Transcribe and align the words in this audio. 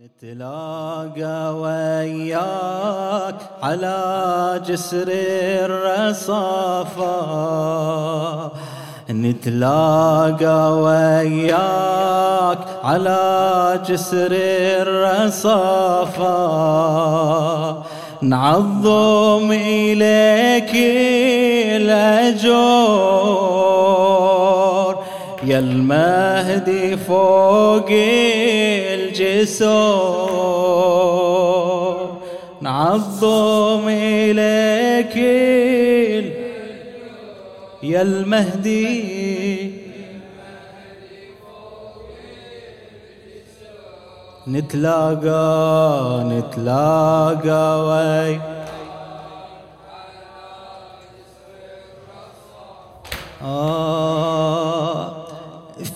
نتلاقى 0.00 1.54
وياك 1.60 3.34
على 3.62 4.60
جسر 4.66 5.08
الرصافة. 5.64 7.10
نتلاقى 9.10 10.72
وياك 10.78 12.58
على 12.84 13.80
جسر 13.88 14.28
الرصافة. 14.80 16.24
نعظم 18.22 19.52
إليك 19.52 20.72
الأجور. 21.76 23.10
يا 25.50 25.58
المهدي 25.58 26.96
فوق 26.96 27.88
الجسور. 29.00 29.90
نعظم 32.60 33.88
إليك 33.88 35.16
يا 37.82 38.02
المهدي. 38.02 39.80
نتلاقى 44.48 46.24
نتلاقى 46.24 47.86
وي. 47.88 48.40
آه. 53.42 54.19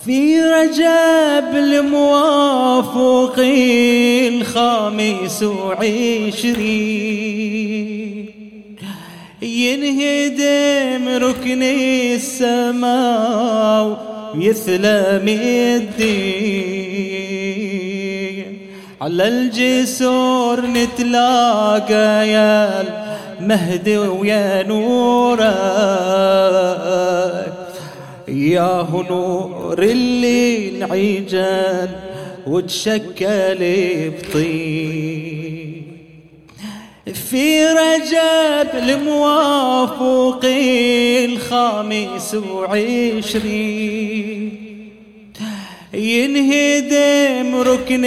في 0.05 0.43
رجب 0.43 1.55
الموافق 1.55 3.35
الخامس 4.29 5.43
وعشرين. 5.43 7.05
ينهدم 9.43 11.09
ركن 11.09 11.63
السماء 12.13 13.85
ويثلم 14.35 15.29
الدين 15.29 16.65
على 19.01 19.29
الجسور 19.29 20.61
نتلاقى 20.67 22.29
يا 22.29 22.85
المهدي 23.41 23.99
ويا 23.99 24.63
نورك 24.63 25.45
يا 28.35 28.89
نور 29.11 29.83
اللي 29.83 30.69
انعجل 30.71 31.89
وتشكل 32.47 33.59
بطين. 34.11 35.83
في 37.15 37.67
رجب 37.67 38.71
الموافق 38.75 40.41
الخامس 41.25 42.35
وعشرين. 42.35 43.71
ينهدم 45.95 47.57
ركن 47.57 48.05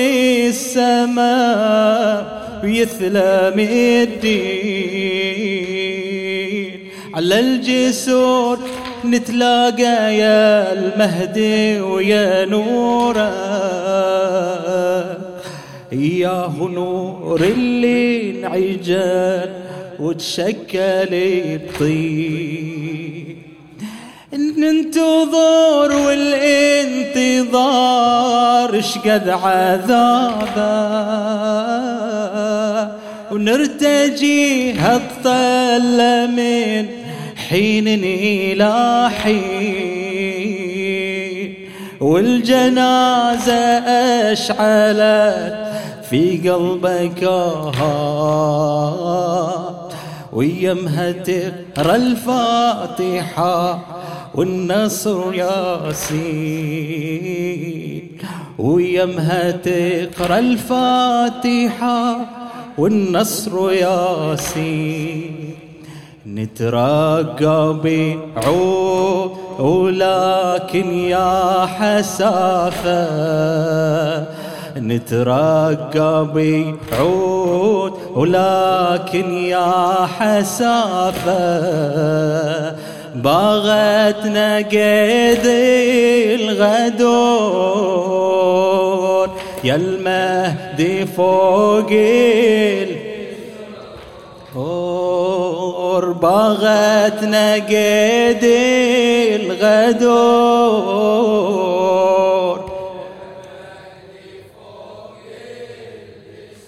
السماء 0.48 1.38
ويثلم 2.64 3.60
الدين. 3.60 4.68
على 7.14 7.40
الجسور 7.40 8.60
نتلاقى 9.12 10.18
يا 10.18 10.74
المهدي 10.74 11.80
ويا 11.82 12.46
نورك 12.46 13.28
يا 15.92 16.54
نور 16.62 17.42
اللي 17.42 18.32
انعجل 18.32 19.50
وتشكل 20.00 21.08
بطين 21.60 23.38
ننتظر 24.34 25.96
والانتظار 27.38 28.82
شقد 28.82 29.30
عذابه 29.30 30.88
ونرتجي 33.32 34.74
هالطلة 34.74 36.28
من 36.28 37.07
حين 37.50 37.88
إلى 37.88 39.10
حين 39.24 40.48
والجنازة 42.00 43.54
أشعلت 44.32 45.68
في 46.10 46.50
قلبك 46.50 47.24
هات. 47.80 49.08
ويمها 50.34 51.12
تقرا 51.12 51.96
الفاتحة 51.96 53.86
والنصر 54.36 55.34
ياسين. 55.34 56.98
ويمها 58.58 59.52
تقرا 59.52 60.40
الفاتحة 60.40 62.20
والنصر 62.78 63.72
ياسين. 63.72 65.67
نترقى 66.36 67.76
بعود 67.84 69.32
ولكن 69.60 70.94
يا 70.94 71.66
حسافة. 71.66 72.98
نترقى 74.78 76.28
بعود 76.36 77.94
ولكن 78.16 79.34
يا 79.34 79.96
حسافة. 80.20 81.38
باغتنا 83.16 84.58
قيد 84.58 85.46
الغدور 86.40 87.58
يا 89.64 89.76
المهدي 89.76 91.06
فوق 91.06 91.92
الغدور 95.98 96.14
باغتنا 96.14 97.54
قيد 97.54 98.44
الغدور. 99.42 100.38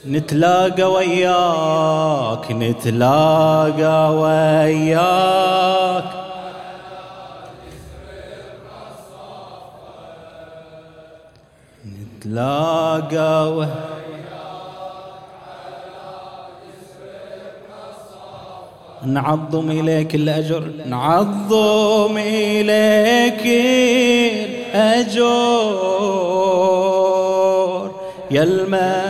نتلاقى 0.06 0.91
وياك 0.91 2.51
نتلاقى 2.51 4.16
وياك. 4.16 6.03
نتلاقى 11.85 13.51
وياك 13.53 13.88
نعظم 19.06 19.72
إليك 19.72 20.16
الأجر 20.16 20.64
نعظم 20.86 22.18
إليك 22.18 23.46
الأجر. 24.76 25.80
يا 28.32 28.44
المهد 28.44 29.09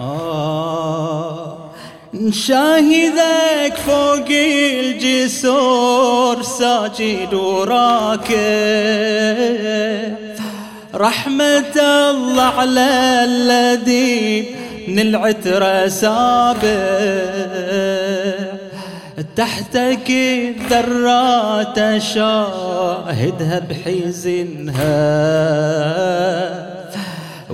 آه. 0.00 1.70
نشاهدك 2.14 3.76
فوق 3.86 4.28
الجسور 4.80 6.42
ساجد 6.42 7.34
وراكب. 7.34 8.30
رحمة 10.94 11.76
الله 12.10 12.42
على 12.42 13.24
الذي 13.24 14.46
من 14.88 14.98
العترة 14.98 15.88
سابق. 15.88 16.62
تحتك 19.36 20.10
الذرات 20.10 22.02
شاهدها 22.02 23.58
بحزنها. 23.70 24.90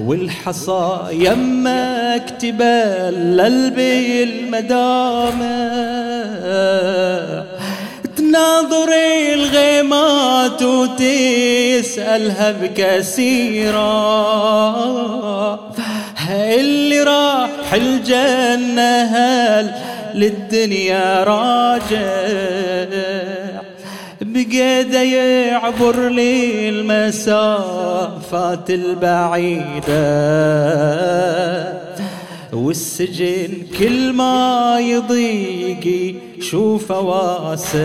والحصى 0.06 0.99
يمك 1.11 2.25
للبي 3.11 4.23
المدامع 4.23 5.67
تناظر 8.17 8.88
الغيمات 9.35 10.62
وتسألها 10.62 12.50
بكثيرة. 12.50 13.87
اللي 16.55 17.02
راح 17.02 17.75
الجنة 17.75 19.02
هل 19.02 19.75
للدنيا 20.14 21.25
راجل 21.25 23.15
بقيده 24.37 25.03
يعبر 25.03 26.09
لي 26.09 26.69
المسافات 26.69 28.71
البعيدة. 28.71 29.97
والسجن 32.53 33.49
كل 33.79 34.12
ما 34.12 34.79
يضيق 34.81 36.15
شوفه 36.41 37.00
واسع. 37.00 37.79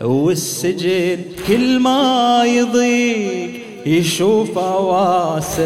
والسجن 0.00 1.18
كل 1.48 1.78
ما 1.78 2.42
يضيق 2.44 3.50
يشوفه 3.86 4.78
واسع. 4.78 5.60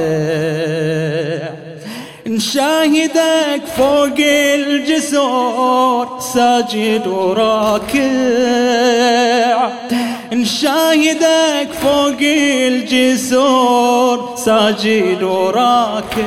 نشاهدك 2.27 3.63
فوق 3.77 4.19
الجسور 4.55 6.21
ساجد 6.35 7.07
وراكع. 7.07 8.01
نشاهدك 10.33 11.69
فوق 11.83 12.21
الجسور 12.69 14.35
ساجد 14.37 15.23
وراكع. 15.23 16.25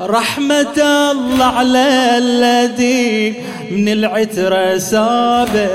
رحمة 0.00 0.78
الله 1.12 1.44
على 1.44 2.18
الذي 2.18 3.34
من 3.70 3.88
العترة 3.88 4.78
سابع 4.78 5.68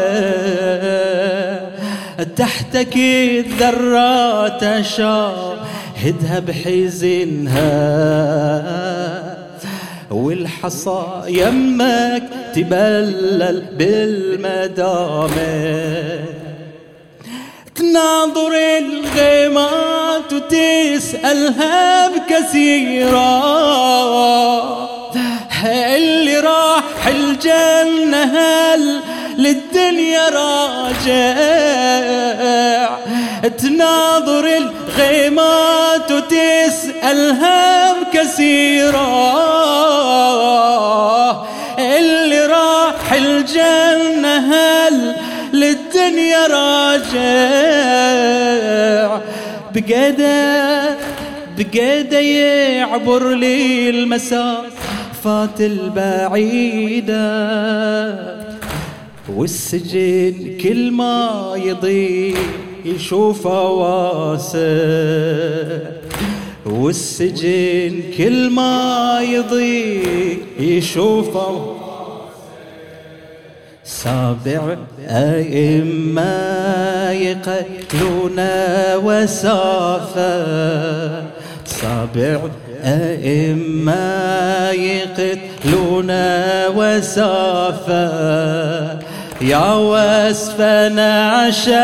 تحتك 2.36 2.96
الذرات 2.96 4.64
شاهدها 5.98 6.40
بحزنها. 6.40 7.68
والحصى 10.12 11.24
يمك 11.28 12.24
تبلل 12.56 13.66
بالمدامة 13.78 15.38
تناظر 17.76 18.54
الغيمات 18.78 20.34
وتسألها 20.34 22.08
بكثيرة 22.08 23.58
اللي 25.96 26.40
راح 26.40 27.08
الجنة؟ 27.08 28.24
هل 28.24 29.02
للدنيا 29.38 30.30
راجع؟ 30.30 31.38
تناظر 33.58 34.48
الغيمات 34.98 36.12
وتسألها 36.12 37.94
بكثيرة 37.94 39.08
اللي 41.80 42.46
راح 42.46 43.14
الجنة 43.14 44.54
هل 44.54 45.16
للدنيا 45.54 46.48
راجع؟ 46.48 47.18
بقدا 49.76 50.98
بقدا 51.58 52.20
يعبر 52.20 53.30
لي 53.34 53.90
المسافات 53.90 55.60
البعيدة. 55.62 57.18
والسجن 59.36 60.58
كل 60.64 60.92
ما 60.92 61.54
يضيق. 61.56 62.67
يشوفه 62.86 63.70
واسع 63.70 64.60
والسجن 66.66 68.02
كل 68.18 68.50
ما 68.50 69.20
يضيق 69.22 70.40
يشوفه 70.60 71.78
سابع 73.84 74.78
أئمة 75.10 76.22
يقتلون 77.12 78.40
وسافة. 79.06 80.28
سابع 81.66 82.40
أئمة 82.84 84.72
يقتلون 84.72 86.12
وسافة. 86.78 88.08
يا 89.42 89.74
وسفنا 89.74 91.32
عشايمور 91.32 91.78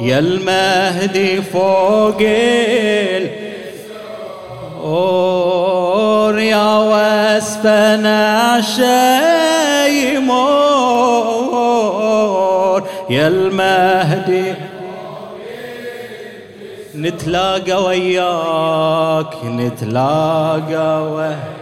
يا 0.00 0.18
المهدي 0.18 1.42
فوق 1.42 2.20
الأور 4.80 6.38
يا 6.38 6.78
وسفنا 6.78 8.40
عشايمور 8.40 9.28
يا 13.10 13.28
المهدي 13.28 14.54
نتلاقى 16.94 17.82
وياك 17.84 19.44
نتلاقى 19.44 21.12
وياك. 21.12 21.57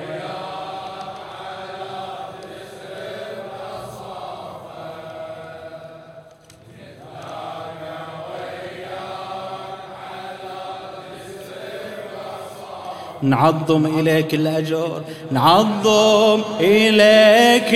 نعظم 13.27 13.87
إليك 13.99 14.35
الأجر 14.35 15.03
نعظم 15.31 16.41
إليك 16.61 17.73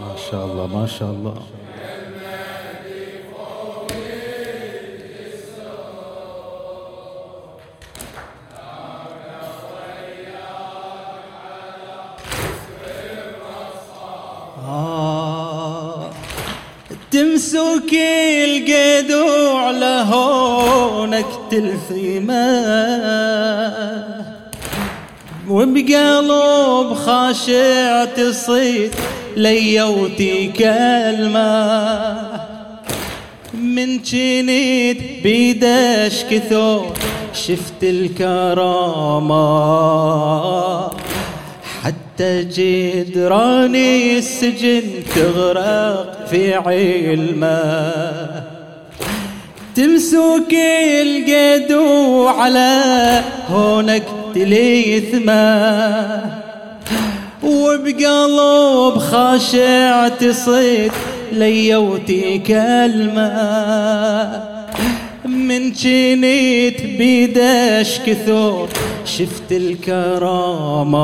ما 0.00 0.12
شاء 0.30 0.44
الله 0.44 0.66
ما 0.66 0.86
شاء 0.86 1.10
الله. 1.10 1.36
تمسك 17.84 17.94
القدوع 18.44 19.70
لهونك 19.70 21.26
تلثيمه. 21.50 22.64
وبقلب 25.48 26.94
خاشع 26.94 28.04
تصيد 28.04 28.94
ليوتي 29.36 30.46
كلمة 30.46 32.16
من 33.54 34.02
جنيد 34.02 35.02
بيدش 35.22 36.24
كثور 36.30 36.92
شفت 37.34 37.82
الكرامة. 37.82 39.34
حتى 42.14 42.44
جدراني 42.44 44.18
السجن 44.18 44.82
تغرق 45.16 46.26
في 46.30 46.54
علمه. 46.54 47.92
تمسك 49.76 50.54
القدو 51.02 52.26
على 52.26 53.22
هونك 53.50 54.02
تليثمه. 54.34 56.20
وبقلب 57.42 58.98
خاشع 58.98 60.08
تصيد 60.08 60.92
ليوتي 61.32 62.38
كلمه. 62.38 63.34
من 65.54 65.72
جنيت 65.72 66.82
بيدش 66.82 67.98
كثور 68.06 68.68
شفت 69.04 69.52
الكرامة. 69.52 71.00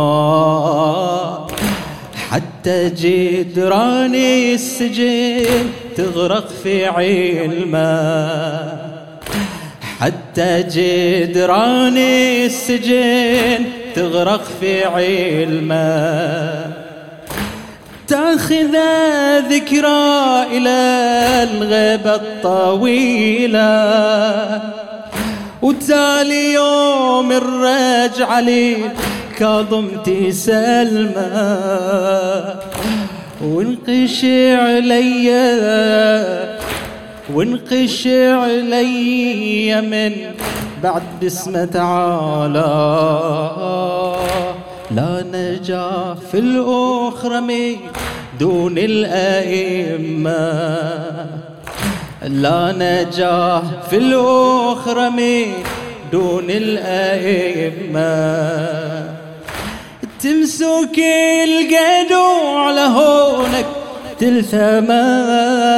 حتى 2.31 2.89
جدراني 2.89 4.55
السجن 4.55 5.47
تغرق 5.97 6.49
في 6.63 6.87
علمه. 6.87 7.81
حتى 10.01 10.65
جدراني 10.75 12.47
السجن 12.47 13.65
تغرق 13.95 14.45
في 14.61 14.85
علمه. 14.85 16.80
تاخذ 18.11 18.75
ذكرى 19.39 20.43
إلى 20.51 20.79
الغيبة 21.53 22.15
الطويلة 22.15 23.63
وتالي 25.63 26.53
يوم 26.53 27.33
الرجعة 27.33 28.41
لي 28.41 28.77
كاظمتي 29.39 30.33
سلمى. 30.33 31.59
وانقش 33.45 34.25
علي 34.65 35.31
وانقش 37.35 38.07
علي 38.07 39.81
من 39.81 40.13
بعد 40.83 41.03
باسمه 41.21 41.65
تعالى. 41.65 42.71
لا 44.97 45.25
نجاة 45.33 46.15
في 46.33 46.39
الأخرى 46.39 47.41
من 47.41 47.77
دون 48.41 48.79
الأئمة. 48.79 50.31
لا 52.23 52.73
نجاة 52.73 53.63
في 53.91 53.97
الأخرى 53.97 55.11
من 55.11 55.53
دون 56.13 56.45
الأئمة. 56.51 58.01
تمسك 60.23 60.99
على 62.57 62.81
هونك 62.81 63.67
تلثمه. 64.19 65.71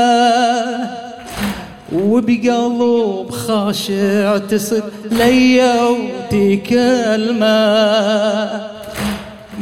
وبقلب 1.92 3.30
خاشع 3.30 4.38
تصد 4.38 4.82
ليا 5.10 5.74
وتكلمه 6.32 7.52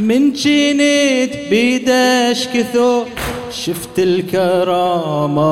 من 0.01 0.33
جنيت 0.33 1.37
بيدش 1.51 2.49
كثر 2.55 3.05
شفت 3.53 3.99
الكرامة. 3.99 5.51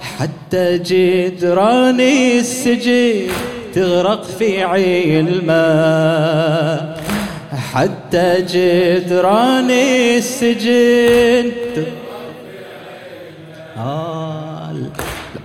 حتى 0.00 0.78
جدراني 0.78 2.38
السجن 2.38 3.30
تغرق 3.74 4.24
في 4.24 4.62
علمه 4.62 5.58
حتى 7.72 8.44
جدران 8.52 9.70
السجن 9.70 11.52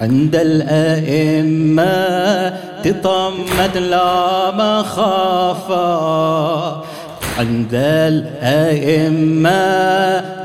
عند 0.01 0.35
الأئمة 0.35 1.83
تطمد 2.83 3.77
لا 3.77 4.51
مخافة. 4.55 5.83
عند 7.39 7.73
الأئمة 8.13 9.53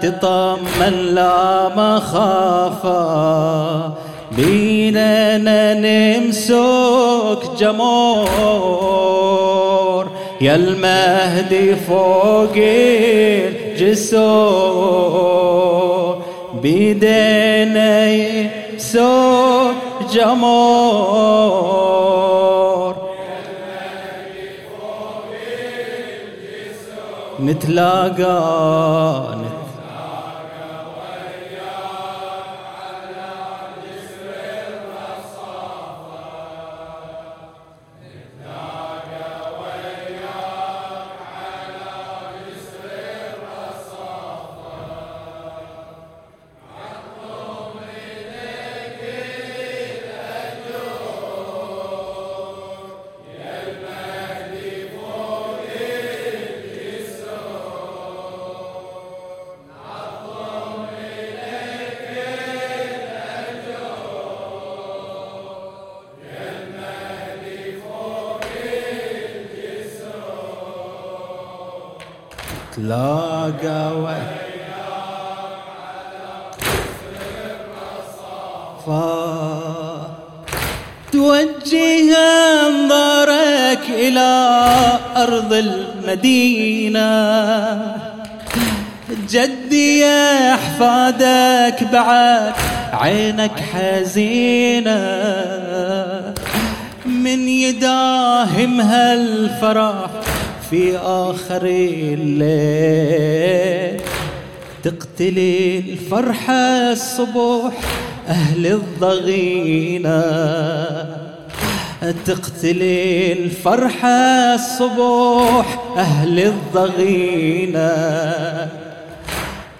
تطمن 0.00 1.14
لا 1.14 1.68
مخافة 1.76 2.98
بيننا 4.32 5.74
نمسك 5.74 7.40
جمور 7.58 9.08
يا 10.40 10.54
المهدي 10.54 11.76
فوق 11.76 12.56
الجسور. 13.76 14.98
بيدينا 16.62 18.06
يمسك 18.10 19.74
جمور 20.12 22.07
نتلاقى 27.48 29.37
نتلاقى 72.88 74.16
تلاقى 78.86 80.08
توجه 81.12 82.16
أنظارك 82.66 83.84
إلى 83.90 84.58
أرض 85.16 85.52
المدينة. 85.52 87.08
جدي 89.30 89.98
يا 89.98 90.54
أحفادك 90.54 91.84
بعد 91.92 92.52
عينك 92.92 93.60
حزينة. 93.60 94.98
من 97.06 97.48
يداهم 97.48 98.80
هالفرح 98.80 100.27
في 100.70 100.96
آخر 100.96 101.62
الليل. 101.64 102.38
تقتلي 104.84 105.78
الفرحة 105.78 106.92
الصبح 106.92 107.72
أهل 108.28 108.66
الضغينة. 108.66 110.24
تقتلي 112.26 113.32
الفرحة 113.32 114.54
الصبح 114.54 115.82
أهل 115.96 116.38
الضغينة. 116.38 117.90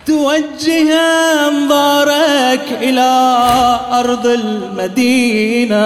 توجه 0.07 0.95
أنظارك 1.49 2.66
إلى 2.80 3.38
أرض 3.92 4.26
المدينة. 4.26 5.78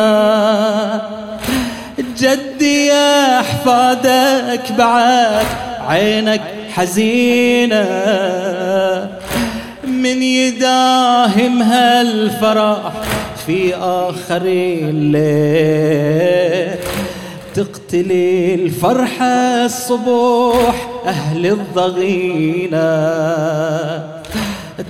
جدي 2.23 2.87
يا 2.87 3.41
احفادك 3.41 4.73
بعد 4.79 5.47
عينك 5.88 6.43
حزينة. 6.73 7.85
من 9.85 10.23
يداهم 10.23 11.62
هالفرح 11.62 12.93
في 13.47 13.75
آخر 13.75 14.43
الليل. 14.83 15.19
تقتلي 17.55 18.55
الفرحة 18.55 19.64
الصبح 19.64 20.88
أهل 21.07 21.47
الضغينة. 21.47 22.83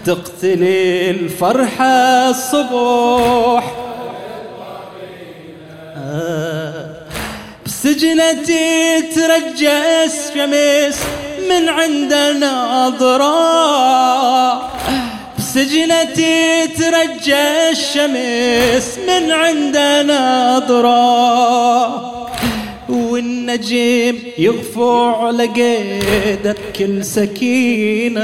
تقتلي 0.07 1.11
الفرحة 1.11 2.31
الصبح 2.31 3.82
سجنتي 8.03 9.03
ترجى 9.15 9.79
الشمس 10.05 10.99
من 11.51 11.69
عند 11.69 12.15
ناظرة. 12.41 13.33
بسجنتي 15.39 16.67
ترجى 16.67 17.71
الشمس 17.71 18.99
من 19.09 19.31
عند 19.31 19.77
ناظرة. 20.07 21.03
والنجم 22.89 24.19
يغفو 24.39 25.05
على 25.05 25.47
قيدك 25.47 26.59
كل 26.79 27.05
سكينة. 27.05 28.23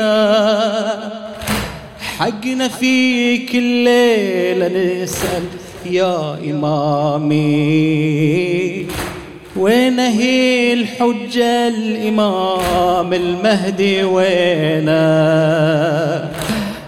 حقنا 2.18 2.68
في 2.68 3.38
كل 3.38 3.58
ليلة 3.58 4.68
نسأل 5.02 5.42
يا 5.90 6.38
إمامي. 6.50 7.48
وين 9.58 10.00
هي 10.00 10.72
الحجة 10.72 11.68
الإمام 11.68 13.12
المهدي؟ 13.12 14.04
وينه 14.04 14.92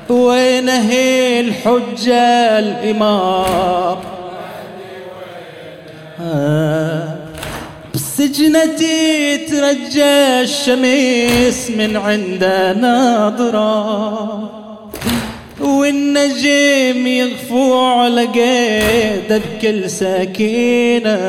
وين 0.09 0.69
هي 0.69 1.41
الحجة 1.41 2.59
الإمام؟ 2.59 3.97
سجنتي 7.97 9.37
ترجى 9.37 10.41
الشمس 10.41 11.71
من 11.71 11.97
عند 11.97 12.45
ناظرة 12.81 14.51
والنجم 15.61 17.07
يغفو 17.07 17.79
على 17.79 18.25
قيده 18.25 19.39
بكل 19.39 19.91
سكينة 19.91 21.21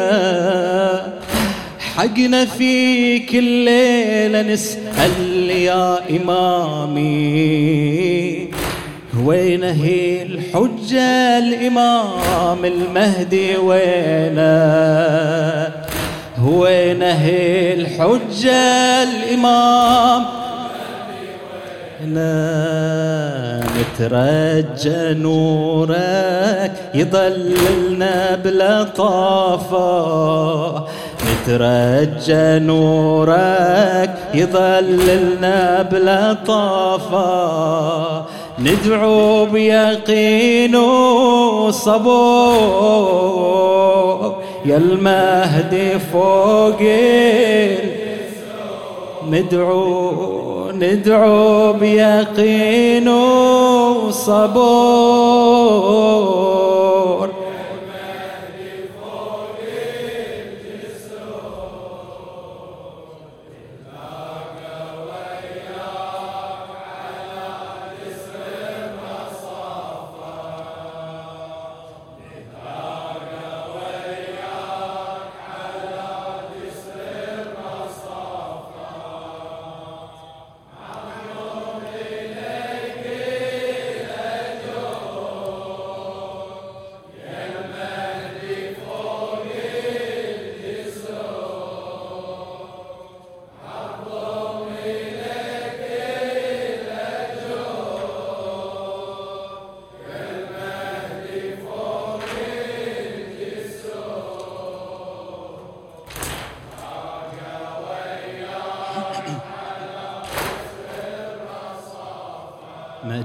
حقنا 1.98 2.46
في 2.46 3.20
كل 3.20 3.44
ليلة 3.44 4.42
نسأل 4.42 5.50
يا 5.50 6.00
إمامي. 6.10 7.12
وينه 9.26 9.90
الحجة 10.22 11.38
الإمام 11.38 12.66
المهدي؟ 12.66 13.58
وينه؟ 13.58 15.02
وينه 16.46 17.30
الحجة 17.74 19.04
الإمام؟ 19.04 20.42
نترجى 24.02 25.14
نورك 25.14 26.72
يضللنا 26.94 28.36
بلطافة 28.44 29.82
نترجى 31.42 32.60
نورك 32.66 34.18
يضللنا 34.34 35.82
بلطافة 35.92 37.26
ندعو 38.60 39.46
بيقين 39.46 40.76
وصبور. 40.76 42.02
يا 44.66 44.78
المهدي 44.78 46.00
فوق 46.00 46.82
ندعو 49.30 50.72
ندعو 50.72 51.74
بيقين 51.74 53.08
وصبور. 54.08 54.42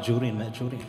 مأجورين 0.05 0.35
مأجورين 0.39 0.85